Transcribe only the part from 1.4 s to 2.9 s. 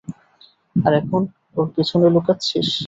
ওর পেছনে লুকাচ্ছিস?